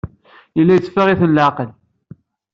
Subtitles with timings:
[0.57, 1.69] Yella yetteffeɣ-iten leɛqel.